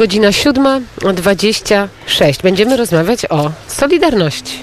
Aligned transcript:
Godzina 0.00 0.28
7.26. 0.28 2.42
Będziemy 2.42 2.76
rozmawiać 2.76 3.26
o 3.30 3.50
Solidarności. 3.66 4.58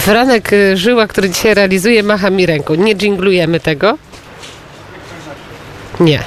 Franek 0.00 0.50
Żyła, 0.74 1.06
który 1.06 1.30
dzisiaj 1.30 1.54
realizuje, 1.54 2.02
macha 2.02 2.30
mi 2.30 2.46
ręką. 2.46 2.74
Nie 2.74 2.96
dżinglujemy 2.96 3.60
tego? 3.60 3.98
Nie, 6.00 6.22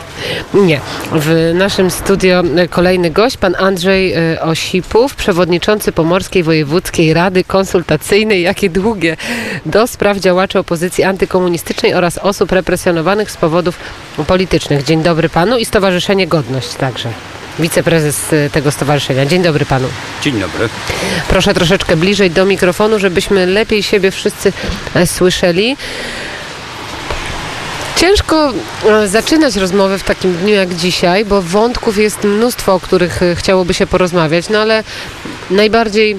nie. 0.53 0.81
W 1.11 1.51
naszym 1.55 1.91
studio 1.91 2.43
y, 2.63 2.67
kolejny 2.67 3.11
gość, 3.11 3.37
pan 3.37 3.55
Andrzej 3.59 4.33
y, 4.33 4.41
Osipów, 4.41 5.15
przewodniczący 5.15 5.91
Pomorskiej 5.91 6.43
Wojewódzkiej 6.43 7.13
Rady 7.13 7.43
Konsultacyjnej, 7.43 8.41
jakie 8.41 8.69
długie, 8.69 9.17
do 9.65 9.87
spraw 9.87 10.17
działaczy 10.17 10.59
opozycji 10.59 11.03
antykomunistycznej 11.03 11.93
oraz 11.93 12.17
osób 12.17 12.51
represjonowanych 12.51 13.31
z 13.31 13.37
powodów 13.37 13.79
politycznych. 14.27 14.83
Dzień 14.83 15.03
dobry 15.03 15.29
panu 15.29 15.57
i 15.57 15.65
Stowarzyszenie 15.65 16.27
Godność 16.27 16.73
także. 16.73 17.09
Wiceprezes 17.59 18.33
y, 18.33 18.49
tego 18.53 18.71
stowarzyszenia. 18.71 19.25
Dzień 19.25 19.43
dobry 19.43 19.65
panu. 19.65 19.87
Dzień 20.21 20.39
dobry. 20.39 20.69
Proszę 21.29 21.53
troszeczkę 21.53 21.95
bliżej 21.95 22.31
do 22.31 22.45
mikrofonu, 22.45 22.99
żebyśmy 22.99 23.45
lepiej 23.45 23.83
siebie 23.83 24.11
wszyscy 24.11 24.53
e, 24.95 25.07
słyszeli. 25.07 25.77
Ciężko 27.97 28.53
e, 28.85 29.07
zaczynać 29.07 29.55
rozmowę 29.55 29.99
w 29.99 30.03
takim 30.03 30.33
dniu 30.33 30.53
jak 30.53 30.75
dzisiaj, 30.75 31.25
bo 31.25 31.41
wątków 31.41 31.97
jest 31.97 32.23
mnóstwo, 32.23 32.73
o 32.73 32.79
których 32.79 33.23
e, 33.23 33.35
chciałoby 33.35 33.73
się 33.73 33.87
porozmawiać, 33.87 34.49
no 34.49 34.59
ale 34.59 34.83
najbardziej 35.49 36.17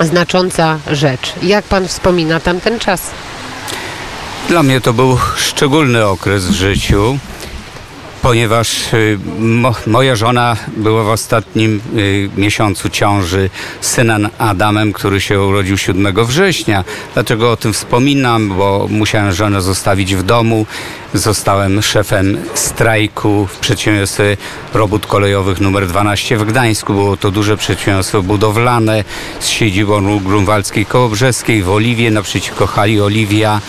znacząca 0.00 0.78
rzecz. 0.90 1.32
Jak 1.42 1.64
pan 1.64 1.88
wspomina 1.88 2.40
tamten 2.40 2.78
czas? 2.78 3.10
Dla 4.48 4.62
mnie 4.62 4.80
to 4.80 4.92
był 4.92 5.18
szczególny 5.36 6.06
okres 6.06 6.44
w 6.44 6.52
życiu, 6.52 7.18
ponieważ 8.24 8.94
y, 8.94 9.18
mo, 9.38 9.74
moja 9.86 10.16
żona 10.16 10.56
była 10.76 11.04
w 11.04 11.08
ostatnim 11.08 11.80
y, 11.96 12.30
miesiącu 12.36 12.88
ciąży 12.88 13.50
synem 13.80 14.28
Adamem, 14.38 14.92
który 14.92 15.20
się 15.20 15.40
urodził 15.40 15.78
7 15.78 16.24
września. 16.24 16.84
Dlaczego 17.14 17.52
o 17.52 17.56
tym 17.56 17.72
wspominam? 17.72 18.48
Bo 18.48 18.86
musiałem 18.90 19.32
żonę 19.32 19.62
zostawić 19.62 20.14
w 20.14 20.22
domu. 20.22 20.66
Zostałem 21.14 21.82
szefem 21.82 22.38
strajku 22.54 23.46
w 23.46 23.58
przedsiębiorstwie 23.58 24.36
robót 24.74 25.06
kolejowych 25.06 25.60
numer 25.60 25.86
12 25.86 26.36
w 26.36 26.44
Gdańsku. 26.44 26.94
Było 26.94 27.16
to 27.16 27.30
duże 27.30 27.56
przedsiębiorstwo 27.56 28.22
budowlane 28.22 29.04
z 29.40 29.48
siedzibą 29.48 30.18
Grunwaldzkiej 30.18 30.86
Kołobrzeskiej 30.86 31.62
w 31.62 31.70
Oliwie 31.70 32.10
naprzeciwko 32.10 32.66
hali 32.66 33.00
Oliwia. 33.00 33.60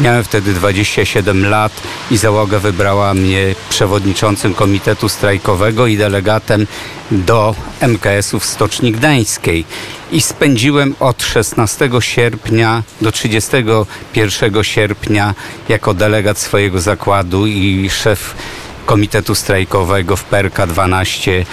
Miałem 0.00 0.24
wtedy 0.24 0.54
27 0.54 1.50
lat 1.50 1.72
i 2.10 2.16
załoga 2.16 2.58
wybrała 2.58 3.14
mnie 3.14 3.54
przewodniczącym 3.68 4.54
komitetu 4.54 5.08
strajkowego 5.08 5.86
i 5.86 5.96
delegatem 5.96 6.66
do 7.10 7.54
MKS-u 7.80 8.40
w 8.40 8.46
Stoczni 8.46 8.92
Gdańskiej. 8.92 9.64
I 10.12 10.20
spędziłem 10.20 10.94
od 11.00 11.22
16 11.22 11.90
sierpnia 12.00 12.82
do 13.00 13.12
31 13.12 14.64
sierpnia 14.64 15.34
jako 15.68 15.94
delegat 15.94 16.38
swojego 16.38 16.80
zakładu 16.80 17.46
i 17.46 17.90
szef 17.90 18.34
komitetu 18.86 19.34
strajkowego 19.34 20.16
w 20.16 20.24
PRK 20.24 20.66
12 20.66 21.44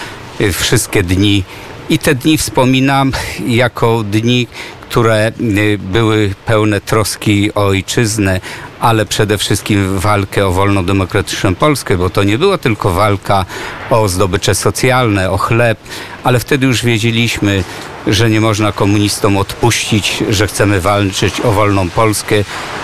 y, 0.41 0.53
wszystkie 0.53 1.03
dni. 1.03 1.43
I 1.89 1.99
te 1.99 2.15
dni 2.15 2.37
wspominam 2.37 3.11
jako 3.47 4.03
dni, 4.03 4.47
które 4.89 5.31
y, 5.41 5.77
były 5.77 6.33
pełne 6.45 6.81
troski 6.81 7.53
o 7.53 7.65
ojczyznę, 7.65 8.41
ale 8.79 9.05
przede 9.05 9.37
wszystkim 9.37 9.99
walkę 9.99 10.47
o 10.47 10.51
wolną 10.51 10.85
demokratyczną 10.85 11.55
Polskę, 11.55 11.97
bo 11.97 12.09
to 12.09 12.23
nie 12.23 12.37
była 12.37 12.57
tylko 12.57 12.89
walka 12.89 13.45
o 13.89 14.09
zdobycze 14.09 14.55
socjalne, 14.55 15.31
o 15.31 15.37
chleb, 15.37 15.77
ale 16.23 16.39
wtedy 16.39 16.65
już 16.65 16.83
wiedzieliśmy, 16.83 17.63
że 18.07 18.29
nie 18.29 18.41
można 18.41 18.71
komunistom 18.71 19.37
odpuścić, 19.37 20.23
że 20.29 20.47
chcemy 20.47 20.81
walczyć 20.81 21.41
o 21.41 21.51
wolną 21.51 21.89
Polskę. 21.89 22.35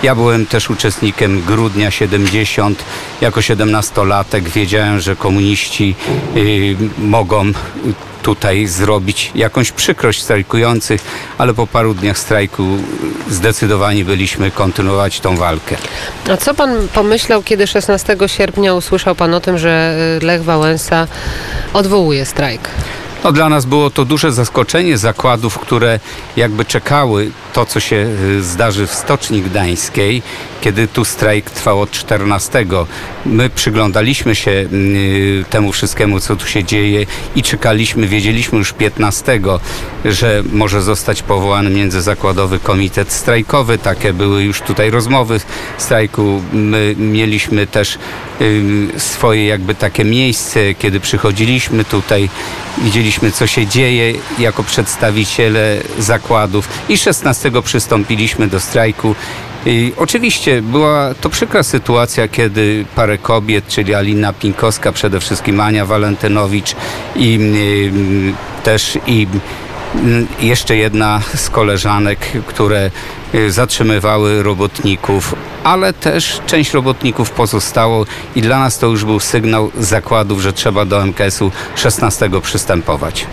Ja 0.02 0.14
byłem 0.14 0.46
też 0.46 0.70
uczestnikiem 0.70 1.42
grudnia 1.42 1.90
70. 1.90 2.84
Jako 3.20 3.40
17-latek 3.40 4.42
wiedziałem, 4.42 5.00
że 5.00 5.16
komuniści 5.16 5.94
y, 6.36 6.76
mogą 6.98 7.52
tutaj 8.26 8.66
zrobić 8.66 9.30
jakąś 9.34 9.72
przykrość 9.72 10.22
strajkujących, 10.22 11.00
ale 11.38 11.54
po 11.54 11.66
paru 11.66 11.94
dniach 11.94 12.18
strajku 12.18 12.62
zdecydowani 13.30 14.04
byliśmy 14.04 14.50
kontynuować 14.50 15.20
tą 15.20 15.36
walkę. 15.36 15.76
A 16.30 16.36
co 16.36 16.54
pan 16.54 16.88
pomyślał, 16.94 17.42
kiedy 17.42 17.66
16 17.66 18.16
sierpnia 18.26 18.74
usłyszał 18.74 19.14
pan 19.14 19.34
o 19.34 19.40
tym, 19.40 19.58
że 19.58 19.96
y, 20.22 20.24
Lech 20.26 20.44
Wałęsa 20.44 21.08
odwołuje 21.72 22.24
strajk? 22.24 22.70
No, 23.24 23.32
dla 23.32 23.48
nas 23.48 23.64
było 23.64 23.90
to 23.90 24.04
duże 24.04 24.32
zaskoczenie 24.32 24.98
zakładów, 24.98 25.58
które 25.58 26.00
jakby 26.36 26.64
czekały 26.64 27.30
to, 27.52 27.66
co 27.66 27.80
się 27.80 27.96
y, 27.96 28.42
zdarzy 28.42 28.86
w 28.86 28.94
Stoczni 28.94 29.42
Gdańskiej, 29.42 30.22
kiedy 30.66 30.88
tu 30.88 31.04
strajk 31.04 31.50
trwał 31.50 31.80
od 31.80 31.90
14. 31.90 32.66
My 33.26 33.50
przyglądaliśmy 33.50 34.34
się 34.34 34.50
y, 34.50 35.44
temu 35.50 35.72
wszystkiemu, 35.72 36.20
co 36.20 36.36
tu 36.36 36.46
się 36.46 36.64
dzieje 36.64 37.06
i 37.36 37.42
czekaliśmy, 37.42 38.06
wiedzieliśmy 38.06 38.58
już 38.58 38.72
15, 38.72 39.40
że 40.04 40.42
może 40.52 40.82
zostać 40.82 41.22
powołany 41.22 41.70
międzyzakładowy 41.70 42.58
komitet 42.58 43.12
strajkowy. 43.12 43.78
Takie 43.78 44.12
były 44.12 44.42
już 44.42 44.60
tutaj 44.60 44.90
rozmowy 44.90 45.40
strajku. 45.78 46.42
My 46.52 46.94
mieliśmy 46.98 47.66
też 47.66 47.98
swoje 48.96 49.46
jakby 49.46 49.74
takie 49.74 50.04
miejsce, 50.04 50.74
kiedy 50.74 51.00
przychodziliśmy 51.00 51.84
tutaj, 51.84 52.28
widzieliśmy, 52.78 53.32
co 53.32 53.46
się 53.46 53.66
dzieje 53.66 54.14
jako 54.38 54.64
przedstawiciele 54.64 55.76
zakładów 55.98 56.68
i 56.88 56.98
16 56.98 57.50
przystąpiliśmy 57.62 58.46
do 58.48 58.60
strajku. 58.60 59.14
I 59.66 59.92
oczywiście 59.96 60.62
była 60.62 61.14
to 61.20 61.30
przykra 61.30 61.62
sytuacja, 61.62 62.28
kiedy 62.28 62.84
parę 62.94 63.18
kobiet, 63.18 63.68
czyli 63.68 63.94
Alina 63.94 64.32
Pinkowska, 64.32 64.92
przede 64.92 65.20
wszystkim 65.20 65.60
Ania 65.60 65.86
Walentynowicz 65.86 66.76
i 67.16 67.38
y, 68.60 68.62
też 68.62 68.98
i 69.06 69.26
y, 70.40 70.46
jeszcze 70.46 70.76
jedna 70.76 71.20
z 71.34 71.50
koleżanek, 71.50 72.18
które 72.46 72.90
y, 73.34 73.50
zatrzymywały 73.50 74.42
robotników, 74.42 75.34
ale 75.64 75.92
też 75.92 76.40
część 76.46 76.72
robotników 76.72 77.30
pozostało 77.30 78.06
i 78.36 78.42
dla 78.42 78.58
nas 78.58 78.78
to 78.78 78.86
już 78.86 79.04
był 79.04 79.20
sygnał 79.20 79.70
zakładów, 79.78 80.40
że 80.40 80.52
trzeba 80.52 80.84
do 80.84 81.06
MKS-u 81.06 81.50
16 81.76 82.30
przystępować. 82.42 83.26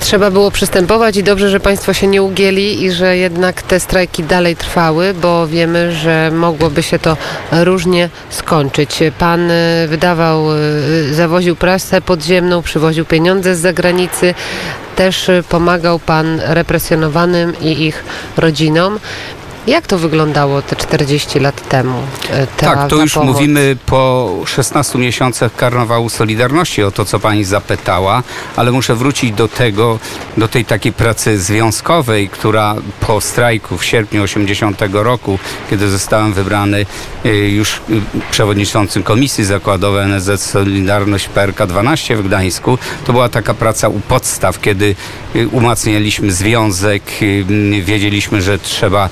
Trzeba 0.00 0.30
było 0.30 0.50
przystępować 0.50 1.16
i 1.16 1.22
dobrze, 1.22 1.50
że 1.50 1.60
Państwo 1.60 1.92
się 1.92 2.06
nie 2.06 2.22
ugięli 2.22 2.82
i 2.82 2.90
że 2.90 3.16
jednak 3.16 3.62
te 3.62 3.80
strajki 3.80 4.24
dalej 4.24 4.56
trwały, 4.56 5.14
bo 5.14 5.46
wiemy, 5.46 5.92
że 5.92 6.30
mogłoby 6.34 6.82
się 6.82 6.98
to 6.98 7.16
różnie 7.52 8.08
skończyć. 8.30 9.00
Pan 9.18 9.50
y, 9.50 9.86
wydawał, 9.88 10.56
y, 10.56 11.14
zawoził 11.14 11.56
prasę 11.56 12.00
podziemną, 12.00 12.62
przywoził 12.62 13.04
pieniądze 13.04 13.56
z 13.56 13.58
zagranicy, 13.58 14.34
też 14.96 15.28
y, 15.28 15.42
pomagał 15.48 15.98
Pan 15.98 16.40
represjonowanym 16.44 17.60
i 17.60 17.82
ich 17.86 18.04
rodzinom. 18.36 18.98
Jak 19.66 19.86
to 19.86 19.98
wyglądało 19.98 20.62
te 20.62 20.76
40 20.76 21.40
lat 21.40 21.68
temu? 21.68 22.02
Ta, 22.56 22.74
tak, 22.74 22.90
to 22.90 22.96
już 22.96 23.14
pomoc? 23.14 23.34
mówimy 23.34 23.76
po 23.86 24.30
16 24.46 24.98
miesiącach 24.98 25.56
karnawału 25.56 26.08
Solidarności 26.08 26.82
o 26.82 26.90
to, 26.90 27.04
co 27.04 27.20
pani 27.20 27.44
zapytała, 27.44 28.22
ale 28.56 28.72
muszę 28.72 28.94
wrócić 28.94 29.32
do 29.32 29.48
tego, 29.48 29.98
do 30.36 30.48
tej 30.48 30.64
takiej 30.64 30.92
pracy 30.92 31.38
związkowej, 31.38 32.28
która 32.28 32.74
po 33.00 33.20
strajku 33.20 33.78
w 33.78 33.84
sierpniu 33.84 34.22
80 34.22 34.82
roku, 34.92 35.38
kiedy 35.70 35.90
zostałem 35.90 36.32
wybrany 36.32 36.86
y, 37.26 37.28
już 37.28 37.76
y, 37.76 37.80
przewodniczącym 38.30 39.02
Komisji 39.02 39.44
Zakładowej 39.44 40.04
NSZ 40.04 40.42
Solidarność 40.42 41.28
PRK 41.28 41.66
12 41.66 42.16
w 42.16 42.26
Gdańsku, 42.26 42.78
to 43.06 43.12
była 43.12 43.28
taka 43.28 43.54
praca 43.54 43.88
u 43.88 44.00
podstaw, 44.00 44.60
kiedy 44.60 44.94
umacnialiśmy 45.52 46.32
związek, 46.32 47.02
wiedzieliśmy, 47.82 48.42
że 48.42 48.58
trzeba 48.58 49.08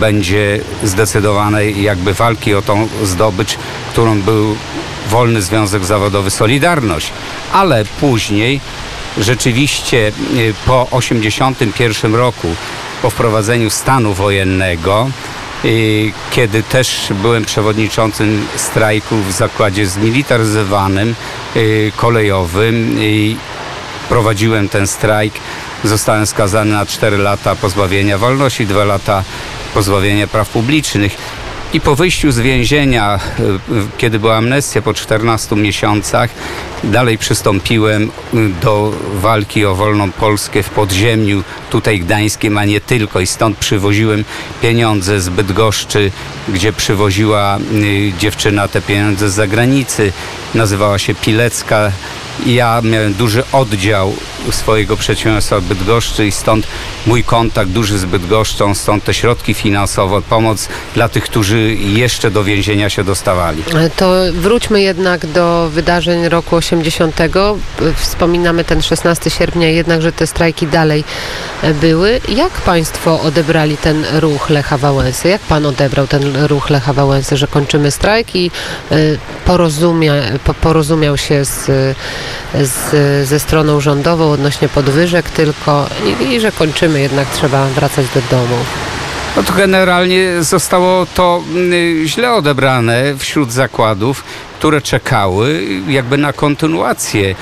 będzie 0.00 0.60
zdecydowanej 0.84 1.82
jakby 1.82 2.14
walki 2.14 2.54
o 2.54 2.62
tą 2.62 2.88
zdobycz, 3.02 3.58
którą 3.92 4.20
był 4.20 4.56
Wolny 5.10 5.42
Związek 5.42 5.84
Zawodowy 5.84 6.30
Solidarność. 6.30 7.12
Ale 7.52 7.84
później 8.00 8.60
rzeczywiście 9.18 10.12
y, 10.36 10.54
po 10.66 10.86
81 10.90 12.14
roku, 12.14 12.48
po 13.02 13.10
wprowadzeniu 13.10 13.70
stanu 13.70 14.14
wojennego, 14.14 15.10
y, 15.64 16.12
kiedy 16.30 16.62
też 16.62 17.12
byłem 17.22 17.44
przewodniczącym 17.44 18.46
strajku 18.56 19.16
w 19.16 19.32
zakładzie 19.32 19.86
zmilitaryzowanym, 19.86 21.14
y, 21.56 21.92
kolejowym, 21.96 22.98
y, 22.98 23.36
prowadziłem 24.08 24.68
ten 24.68 24.86
strajk. 24.86 25.34
Zostałem 25.84 26.26
skazany 26.26 26.72
na 26.72 26.86
4 26.86 27.16
lata 27.16 27.56
pozbawienia 27.56 28.18
wolności, 28.18 28.66
2 28.66 28.84
lata 28.84 29.24
pozbawienia 29.74 30.26
praw 30.26 30.48
publicznych. 30.48 31.16
I 31.72 31.80
po 31.80 31.96
wyjściu 31.96 32.32
z 32.32 32.38
więzienia, 32.38 33.20
y, 33.40 33.98
kiedy 33.98 34.18
była 34.18 34.36
amnestia 34.36 34.82
po 34.82 34.94
14 34.94 35.56
miesiącach, 35.56 36.30
dalej 36.84 37.18
przystąpiłem 37.18 38.02
y, 38.02 38.08
do 38.62 38.92
walki 39.14 39.64
o 39.64 39.74
wolną 39.74 40.12
Polskę 40.12 40.62
w 40.62 40.70
podziemiu, 40.70 41.42
tutaj 41.70 42.00
gdańskim, 42.00 42.58
a 42.58 42.64
nie 42.64 42.80
tylko. 42.80 43.20
I 43.20 43.26
stąd 43.26 43.58
przywoziłem 43.58 44.24
pieniądze 44.62 45.20
z 45.20 45.28
Bydgoszczy, 45.28 46.10
gdzie 46.48 46.72
przywoziła 46.72 47.58
y, 47.58 48.12
dziewczyna 48.18 48.68
te 48.68 48.82
pieniądze 48.82 49.30
z 49.30 49.34
zagranicy. 49.34 50.12
Nazywała 50.54 50.98
się 50.98 51.14
Pilecka. 51.14 51.92
Ja 52.46 52.80
miałem 52.84 53.14
duży 53.14 53.42
oddział 53.52 54.16
swojego 54.50 54.96
przedsiębiorstwa 54.96 55.60
Bydgoszczy 55.60 56.26
i 56.26 56.32
stąd 56.32 56.66
mój 57.06 57.24
kontakt 57.24 57.70
duży 57.70 57.98
z 57.98 58.04
Bydgoszczą, 58.04 58.74
stąd 58.74 59.04
te 59.04 59.14
środki 59.14 59.54
finansowe, 59.54 60.22
pomoc 60.22 60.68
dla 60.94 61.08
tych, 61.08 61.24
którzy 61.24 61.74
jeszcze 61.74 62.30
do 62.30 62.44
więzienia 62.44 62.90
się 62.90 63.04
dostawali. 63.04 63.62
To 63.96 64.12
wróćmy 64.32 64.82
jednak 64.82 65.26
do 65.26 65.68
wydarzeń 65.72 66.28
roku 66.28 66.56
80. 66.56 67.16
Wspominamy 67.96 68.64
ten 68.64 68.82
16 68.82 69.30
sierpnia, 69.30 69.68
jednakże 69.68 70.12
te 70.12 70.26
strajki 70.26 70.66
dalej 70.66 71.04
były. 71.80 72.20
Jak 72.28 72.52
Państwo 72.52 73.20
odebrali 73.20 73.76
ten 73.76 74.04
ruch 74.12 74.50
Lecha 74.50 74.78
Wałęsy? 74.78 75.28
Jak 75.28 75.40
Pan 75.40 75.66
odebrał 75.66 76.06
ten 76.06 76.46
ruch 76.46 76.70
Lecha 76.70 76.92
Wałęsy, 76.92 77.36
że 77.36 77.46
kończymy 77.46 77.90
strajk 77.90 78.36
i 78.36 78.50
e, 78.90 78.96
porozumia, 79.44 80.12
po, 80.44 80.54
porozumiał 80.54 81.16
się 81.16 81.44
z, 81.44 81.70
z, 82.54 83.28
ze 83.28 83.40
stroną 83.40 83.80
rządową 83.80 84.30
odnośnie 84.30 84.68
podwyżek 84.68 85.30
tylko 85.30 85.86
i, 86.20 86.24
i 86.24 86.40
że 86.40 86.52
kończymy, 86.52 87.00
jednak 87.00 87.28
trzeba 87.30 87.66
wracać 87.66 88.06
do 88.14 88.20
domu? 88.36 88.56
No 89.36 89.42
to 89.42 89.52
generalnie 89.52 90.42
zostało 90.42 91.06
to 91.14 91.42
mm, 91.50 92.06
źle 92.06 92.32
odebrane 92.32 93.02
wśród 93.18 93.52
zakładów, 93.52 94.24
które 94.58 94.80
czekały 94.80 95.62
jakby 95.88 96.18
na 96.18 96.32
kontynuację, 96.32 97.34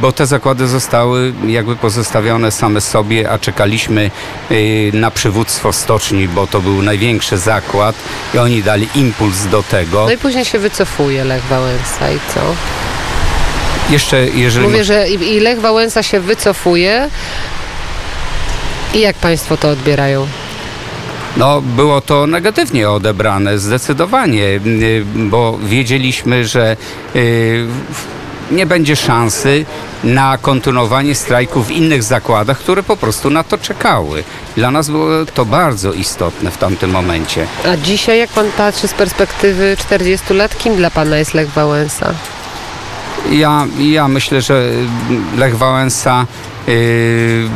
bo 0.00 0.12
te 0.12 0.26
zakłady 0.26 0.68
zostały 0.68 1.32
jakby 1.46 1.76
pozostawione 1.76 2.50
same 2.50 2.80
sobie, 2.80 3.30
a 3.30 3.38
czekaliśmy 3.38 4.10
y, 4.50 4.90
na 4.94 5.10
przywództwo 5.10 5.72
stoczni, 5.72 6.28
bo 6.28 6.46
to 6.46 6.60
był 6.60 6.82
największy 6.82 7.38
zakład 7.38 7.96
i 8.34 8.38
oni 8.38 8.62
dali 8.62 8.88
impuls 8.94 9.46
do 9.46 9.62
tego. 9.62 10.04
No 10.04 10.12
i 10.12 10.18
później 10.18 10.44
się 10.44 10.58
wycofuje 10.58 11.24
Lech 11.24 11.44
Wałęsa 11.44 12.10
i 12.10 12.18
co? 12.34 12.40
Jeszcze 13.90 14.26
jeżeli... 14.28 14.66
Mówię, 14.66 14.84
że 14.84 15.08
i 15.08 15.40
Lech 15.40 15.60
Wałęsa 15.60 16.02
się 16.02 16.20
wycofuje. 16.20 17.08
I 18.94 19.00
jak 19.00 19.16
Państwo 19.16 19.56
to 19.56 19.68
odbierają? 19.70 20.26
No, 21.36 21.60
było 21.60 22.00
to 22.00 22.26
negatywnie 22.26 22.90
odebrane, 22.90 23.58
zdecydowanie, 23.58 24.44
y, 24.44 25.04
bo 25.14 25.58
wiedzieliśmy, 25.62 26.44
że 26.44 26.76
y, 27.16 27.66
nie 28.50 28.66
będzie 28.66 28.96
szansy 28.96 29.64
na 30.04 30.38
kontynuowanie 30.38 31.14
strajku 31.14 31.62
w 31.62 31.70
innych 31.70 32.02
zakładach, 32.02 32.58
które 32.58 32.82
po 32.82 32.96
prostu 32.96 33.30
na 33.30 33.44
to 33.44 33.58
czekały. 33.58 34.24
Dla 34.56 34.70
nas 34.70 34.90
było 34.90 35.08
to 35.34 35.44
bardzo 35.44 35.92
istotne 35.92 36.50
w 36.50 36.58
tamtym 36.58 36.90
momencie. 36.90 37.46
A 37.72 37.76
dzisiaj, 37.76 38.18
jak 38.18 38.30
Pan 38.30 38.50
patrzy 38.56 38.88
z 38.88 38.94
perspektywy 38.94 39.76
40 39.78 40.34
lat, 40.34 40.58
kim 40.58 40.76
dla 40.76 40.90
Pana 40.90 41.18
jest 41.18 41.34
Lech 41.34 41.50
Wałęsa? 41.50 42.14
Ja, 43.30 43.66
ja 43.78 44.08
myślę, 44.08 44.42
że 44.42 44.70
Lech 45.36 45.56
Wałęsa 45.58 46.26
y, 46.68 47.48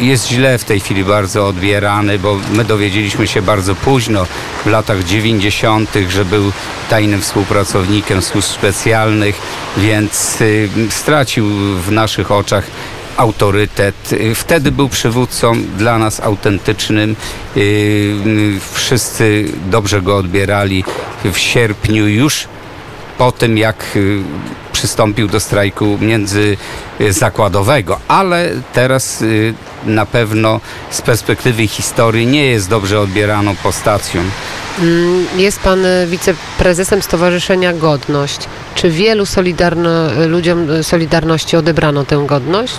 jest 0.00 0.28
źle 0.28 0.58
w 0.58 0.64
tej 0.64 0.80
chwili 0.80 1.04
bardzo 1.04 1.46
odbierany, 1.46 2.18
bo 2.18 2.38
my 2.52 2.64
dowiedzieliśmy 2.64 3.26
się 3.26 3.42
bardzo 3.42 3.74
późno, 3.74 4.26
w 4.64 4.66
latach 4.66 5.04
90., 5.04 5.90
że 6.08 6.24
był 6.24 6.52
tajnym 6.90 7.20
współpracownikiem 7.20 8.22
służb 8.22 8.48
specjalnych, 8.48 9.40
więc 9.76 10.40
y, 10.40 10.68
stracił 10.90 11.46
w 11.86 11.92
naszych 11.92 12.30
oczach 12.30 12.64
autorytet. 13.16 14.10
Wtedy 14.34 14.72
był 14.72 14.88
przywódcą 14.88 15.52
dla 15.78 15.98
nas 15.98 16.20
autentycznym. 16.20 17.16
Y, 17.56 18.58
Wszyscy 18.72 19.44
dobrze 19.70 20.02
go 20.02 20.16
odbierali. 20.16 20.84
W 21.24 21.38
sierpniu 21.38 22.08
już 22.08 22.48
po 23.18 23.32
tym, 23.32 23.58
jak 23.58 23.98
przystąpił 24.80 25.28
do 25.28 25.40
strajku 25.40 25.98
międzyzakładowego, 26.00 27.98
ale 28.08 28.50
teraz 28.72 29.22
y, 29.22 29.54
na 29.84 30.06
pewno 30.06 30.60
z 30.90 31.02
perspektywy 31.02 31.66
historii 31.66 32.26
nie 32.26 32.46
jest 32.46 32.68
dobrze 32.68 33.00
odbieraną 33.00 33.56
postacją. 33.56 34.22
Mm, 34.78 35.26
Jest 35.36 35.60
Pan 35.60 35.86
e, 35.86 36.06
wiceprezesem 36.06 37.02
Stowarzyszenia 37.02 37.72
Godność. 37.72 38.38
Czy 38.74 38.90
wielu 38.90 39.26
solidarno, 39.26 39.90
ludziom 40.28 40.70
e, 40.70 40.82
Solidarności 40.84 41.56
odebrano 41.56 42.04
tę 42.04 42.24
godność? 42.26 42.78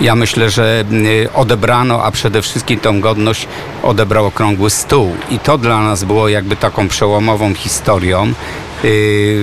Ja 0.00 0.14
myślę, 0.14 0.50
że 0.50 0.84
y, 0.92 1.28
odebrano, 1.34 2.02
a 2.04 2.10
przede 2.10 2.42
wszystkim 2.42 2.80
tą 2.80 3.00
godność 3.00 3.48
odebrał 3.82 4.26
okrągły 4.26 4.70
stół. 4.70 5.16
I 5.30 5.38
to 5.38 5.58
dla 5.58 5.80
nas 5.82 6.04
było 6.04 6.28
jakby 6.28 6.56
taką 6.56 6.88
przełomową 6.88 7.54
historią, 7.54 8.26
y, 8.26 8.34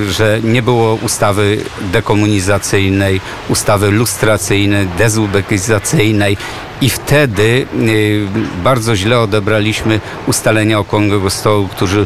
że 0.09 0.39
nie 0.43 0.61
było 0.61 0.93
ustawy 0.93 1.57
dekomunizacyjnej, 1.81 3.21
ustawy 3.49 3.91
lustracyjnej, 3.91 4.87
dezubekizacyjnej. 4.97 6.37
I 6.81 6.89
wtedy 6.89 7.65
y, 7.89 8.27
bardzo 8.63 8.95
źle 8.95 9.19
odebraliśmy 9.19 9.99
ustalenia 10.27 10.79
okrągłego 10.79 11.29
stołu, 11.29 11.67
którzy 11.67 12.05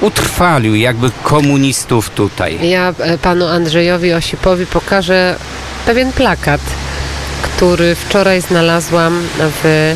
utrwalił 0.00 0.74
jakby 0.74 1.10
komunistów 1.22 2.10
tutaj. 2.10 2.68
Ja 2.68 2.94
e, 2.98 3.18
Panu 3.18 3.46
Andrzejowi 3.46 4.12
Osipowi 4.12 4.66
pokażę 4.66 5.36
pewien 5.86 6.12
plakat, 6.12 6.60
który 7.42 7.94
wczoraj 7.94 8.40
znalazłam 8.40 9.22
w 9.38 9.94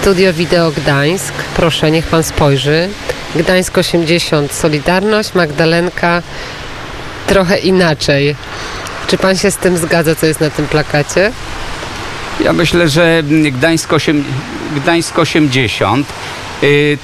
Studio 0.00 0.32
Wideo 0.32 0.70
Gdańsk. 0.70 1.34
Proszę, 1.56 1.90
niech 1.90 2.06
Pan 2.06 2.22
spojrzy. 2.22 2.88
Gdańsk 3.36 3.78
80, 3.78 4.52
Solidarność, 4.52 5.34
Magdalenka 5.34 6.22
trochę 7.26 7.58
inaczej. 7.58 8.36
Czy 9.06 9.18
Pan 9.18 9.36
się 9.36 9.50
z 9.50 9.56
tym 9.56 9.76
zgadza, 9.76 10.14
co 10.14 10.26
jest 10.26 10.40
na 10.40 10.50
tym 10.50 10.66
plakacie? 10.66 11.32
Ja 12.44 12.52
myślę, 12.52 12.88
że 12.88 13.22
Gdańsk, 13.52 13.92
8, 13.92 14.24
Gdańsk 14.76 15.18
80 15.18 16.06
y, 16.06 16.12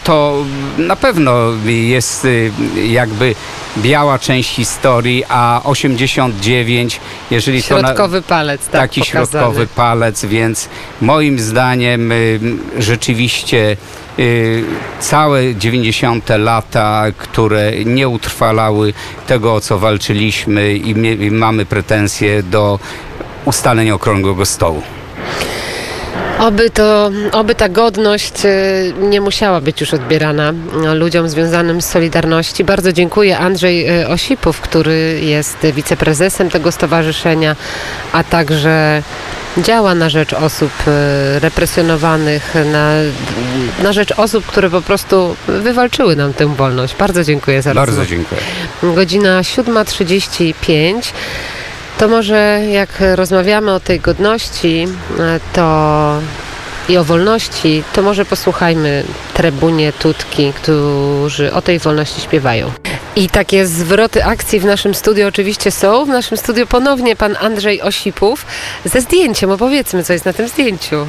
to 0.04 0.44
na 0.78 0.96
pewno 0.96 1.34
jest 1.64 2.24
y, 2.24 2.50
jakby 2.86 3.34
biała 3.78 4.18
część 4.18 4.50
historii, 4.50 5.24
a 5.28 5.60
89, 5.64 7.00
jeżeli 7.30 7.62
to 7.62 7.74
na, 7.74 7.88
Środkowy 7.88 8.22
palec, 8.22 8.60
tak 8.68 8.72
taki 8.72 9.00
pokazany. 9.00 9.26
środkowy 9.26 9.66
palec, 9.66 10.24
więc 10.24 10.68
moim 11.00 11.38
zdaniem 11.38 12.12
y, 12.12 12.40
rzeczywiście 12.78 13.76
y, 14.18 14.64
całe 15.00 15.54
90 15.54 16.28
lata, 16.38 17.04
które 17.18 17.72
nie 17.84 18.08
utrwalały 18.08 18.92
tego, 19.26 19.54
o 19.54 19.60
co 19.60 19.78
walczyliśmy 19.78 20.74
i, 20.74 21.30
mamy 21.30 21.66
pretensje 21.66 22.42
do 22.42 22.78
ustalenia 23.44 23.94
okrągłego 23.94 24.46
stołu. 24.46 24.82
Oby, 26.38 26.70
to, 26.70 27.10
oby 27.32 27.54
ta 27.54 27.68
godność 27.68 28.44
e, 28.44 28.50
nie 29.00 29.20
musiała 29.20 29.60
być 29.60 29.80
już 29.80 29.94
odbierana 29.94 30.52
e, 30.84 30.94
ludziom 30.94 31.28
związanym 31.28 31.82
z 31.82 31.86
Solidarności. 31.86 32.64
Bardzo 32.64 32.92
dziękuję 32.92 33.38
Andrzej 33.38 33.86
e, 33.86 34.08
Osipów, 34.08 34.60
który 34.60 35.20
jest 35.22 35.56
wiceprezesem 35.74 36.50
tego 36.50 36.72
stowarzyszenia, 36.72 37.56
a 38.12 38.24
także 38.24 39.02
działa 39.58 39.94
na 39.94 40.08
rzecz 40.10 40.32
osób 40.32 40.70
e, 40.86 41.38
represjonowanych, 41.38 42.54
na, 42.72 42.90
na 43.82 43.92
rzecz 43.92 44.12
osób, 44.16 44.46
które 44.46 44.70
po 44.70 44.82
prostu 44.82 45.36
wywalczyły 45.48 46.16
nam 46.16 46.34
tę 46.34 46.46
wolność. 46.46 46.96
Bardzo 46.96 47.24
dziękuję 47.24 47.62
za 47.62 47.74
Bardzo 47.74 47.86
rozmowę. 47.86 48.08
dziękuję. 48.08 48.40
Godzina 48.94 49.40
7.35. 49.40 51.12
To 51.98 52.08
może 52.08 52.60
jak 52.70 52.88
rozmawiamy 53.14 53.72
o 53.72 53.80
tej 53.80 54.00
godności 54.00 54.86
e, 55.18 55.40
to 55.52 56.18
i 56.88 56.96
o 56.96 57.04
wolności, 57.04 57.82
to 57.92 58.02
może 58.02 58.24
posłuchajmy 58.24 59.04
Trebunie 59.34 59.92
Tutki, 59.92 60.52
którzy 60.52 61.52
o 61.52 61.62
tej 61.62 61.78
wolności 61.78 62.20
śpiewają. 62.20 62.70
I 63.16 63.28
takie 63.28 63.66
zwroty 63.66 64.24
akcji 64.24 64.60
w 64.60 64.64
naszym 64.64 64.94
studiu 64.94 65.28
oczywiście 65.28 65.70
są. 65.70 66.04
W 66.04 66.08
naszym 66.08 66.36
studiu 66.36 66.66
ponownie 66.66 67.16
pan 67.16 67.36
Andrzej 67.40 67.82
Osipów 67.82 68.46
ze 68.84 69.00
zdjęciem. 69.00 69.50
Opowiedzmy, 69.50 70.04
co 70.04 70.12
jest 70.12 70.24
na 70.24 70.32
tym 70.32 70.48
zdjęciu. 70.48 71.06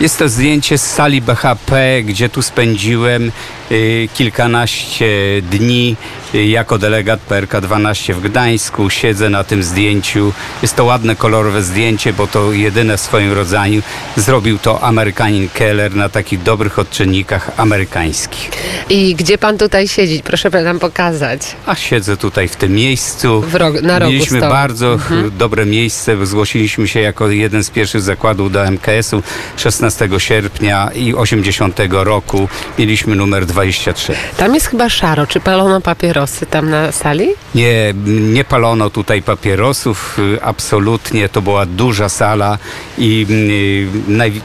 Jest 0.00 0.18
to 0.18 0.28
zdjęcie 0.28 0.78
z 0.78 0.86
sali 0.94 1.20
BHP, 1.22 2.02
gdzie 2.02 2.28
tu 2.28 2.42
spędziłem 2.42 3.32
y, 3.72 4.08
kilkanaście 4.14 5.06
dni 5.50 5.96
y, 6.34 6.44
jako 6.46 6.78
delegat 6.78 7.20
PRK 7.20 7.60
12 7.60 8.14
w 8.14 8.20
Gdańsku. 8.20 8.90
Siedzę 8.90 9.30
na 9.30 9.44
tym 9.44 9.62
zdjęciu. 9.62 10.32
Jest 10.62 10.76
to 10.76 10.84
ładne, 10.84 11.16
kolorowe 11.16 11.62
zdjęcie, 11.62 12.12
bo 12.12 12.26
to 12.26 12.52
jedyne 12.52 12.96
w 12.96 13.00
swoim 13.00 13.32
rodzaju. 13.32 13.82
Zrobił 14.16 14.58
to 14.58 14.82
Amerykanin 14.82 15.48
Keller 15.48 15.96
na 15.96 16.08
takich 16.08 16.42
dobrych 16.42 16.78
odczynnikach 16.78 17.50
amerykańskich. 17.56 18.50
I 18.90 19.14
gdzie 19.14 19.38
pan 19.38 19.58
tutaj 19.58 19.88
siedzi? 19.88 20.22
Proszę 20.24 20.50
nam 20.50 20.78
pokazać. 20.78 21.40
A 21.66 21.74
siedzę 21.74 22.16
tutaj 22.16 22.48
w 22.48 22.56
tym 22.56 22.72
miejscu. 22.74 23.40
W 23.40 23.54
rog- 23.54 23.82
na 23.82 23.98
rogu 23.98 24.12
Mieliśmy 24.12 24.38
stołu. 24.38 24.52
bardzo 24.52 24.98
ch- 24.98 25.30
dobre 25.38 25.66
miejsce. 25.66 26.26
Zgłosiliśmy 26.26 26.88
się 26.88 27.00
jako 27.00 27.28
jeden 27.30 27.64
z 27.64 27.70
pierwszych 27.70 28.00
zakładów 28.00 28.52
do 28.52 28.64
MKS-u 28.70 29.22
16 29.56 29.89
sierpnia 30.18 30.90
i 30.94 31.14
80 31.14 31.78
roku. 31.90 32.48
Mieliśmy 32.78 33.16
numer 33.16 33.46
23. 33.46 34.14
Tam 34.36 34.54
jest 34.54 34.66
chyba 34.66 34.88
szaro. 34.88 35.26
Czy 35.26 35.40
palono 35.40 35.80
papierosy 35.80 36.46
tam 36.46 36.70
na 36.70 36.92
sali? 36.92 37.28
Nie, 37.54 37.94
nie 38.06 38.44
palono 38.44 38.90
tutaj 38.90 39.22
papierosów, 39.22 40.18
absolutnie. 40.42 41.28
To 41.28 41.42
była 41.42 41.66
duża 41.66 42.08
sala 42.08 42.58
i 42.98 43.26
y, 43.30 44.10
naj... 44.10 44.40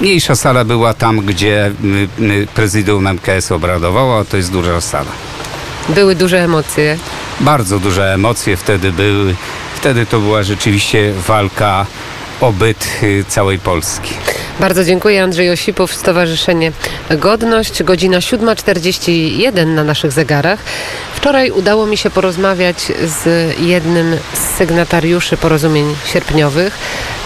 Mniejsza 0.00 0.36
sala 0.36 0.64
była 0.64 0.94
tam, 0.94 1.20
gdzie 1.20 1.72
y, 2.20 2.22
y, 2.24 2.46
prezydium 2.54 3.08
MKS 3.08 3.52
obradowało, 3.52 4.24
to 4.24 4.36
jest 4.36 4.52
duża 4.52 4.80
sala. 4.80 5.10
Były 5.88 6.14
duże 6.14 6.44
emocje. 6.44 6.98
Bardzo 7.40 7.78
duże 7.78 8.14
emocje 8.14 8.56
wtedy 8.56 8.92
były. 8.92 9.34
Wtedy 9.74 10.06
to 10.06 10.20
była 10.20 10.42
rzeczywiście 10.42 11.12
walka 11.26 11.86
o 12.40 12.52
byt 12.52 12.88
y, 13.02 13.24
całej 13.28 13.58
Polski. 13.58 14.14
Bardzo 14.60 14.84
dziękuję. 14.84 15.22
Andrzej 15.22 15.50
Osipow, 15.50 15.94
Stowarzyszenie 15.94 16.72
Godność. 17.10 17.82
Godzina 17.82 18.18
7.41 18.18 19.66
na 19.66 19.84
naszych 19.84 20.12
zegarach. 20.12 20.60
Wczoraj 21.14 21.50
udało 21.50 21.86
mi 21.86 21.96
się 21.96 22.10
porozmawiać 22.10 22.92
z 23.04 23.24
jednym 23.58 24.16
z 24.34 24.56
sygnatariuszy 24.56 25.36
porozumień 25.36 25.96
sierpniowych, 26.12 26.78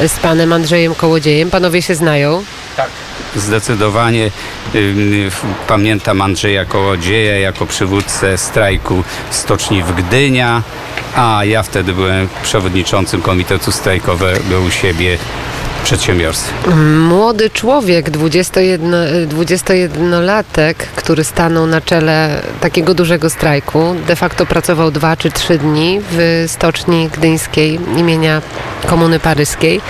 z 0.09 0.19
panem 0.19 0.53
Andrzejem 0.53 0.95
Kołodziejem. 0.95 1.51
Panowie 1.51 1.83
się 1.83 1.95
znają. 1.95 2.45
Tak. 2.77 2.91
Zdecydowanie 3.37 4.31
pamiętam 5.69 6.23
Andrzeja 6.23 6.65
Kołodzieja 6.65 7.39
jako 7.39 7.67
przywódcę 7.67 8.39
strajku 8.39 9.05
stoczni 9.31 9.83
w 9.83 9.93
Gdynia, 9.93 10.63
a 11.17 11.45
ja 11.45 11.63
wtedy 11.63 11.93
byłem 11.93 12.29
przewodniczącym 12.43 13.23
Komitetu 13.23 13.73
Strajkowego 13.73 14.61
u 14.61 14.71
siebie 14.71 15.19
przedsiębiorstwa. 15.85 16.71
Młody 17.09 17.51
człowiek, 17.51 18.11
21, 18.11 18.95
21-latek, 19.29 20.75
który 20.75 21.25
stanął 21.25 21.67
na 21.67 21.81
czele 21.81 22.43
takiego 22.61 22.95
dużego 22.95 23.31
strajku, 23.31 23.95
de 24.07 24.17
facto 24.17 24.47
pracował 24.47 24.91
dwa 24.91 25.17
czy 25.17 25.31
trzy 25.31 25.59
dni 25.59 26.01
w 26.11 26.45
stoczni 26.49 27.09
gdyńskiej 27.09 27.81
imienia 27.97 28.43
Komuny 28.87 29.21
Paryskiej 29.21 29.81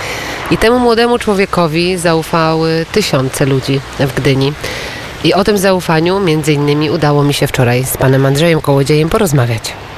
i 0.51 0.57
temu 0.57 0.79
młodemu 0.79 1.19
człowiekowi 1.19 1.97
zaufały 1.97 2.85
tysiące 2.91 3.45
ludzi 3.45 3.79
w 3.99 4.13
Gdyni. 4.13 4.53
I 5.23 5.33
o 5.33 5.43
tym 5.43 5.57
zaufaniu 5.57 6.19
między 6.19 6.53
innymi 6.53 6.89
udało 6.89 7.23
mi 7.23 7.33
się 7.33 7.47
wczoraj 7.47 7.85
z 7.85 7.97
panem 7.97 8.25
Andrzejem 8.25 8.61
Kołodziejem 8.61 9.09
porozmawiać. 9.09 9.73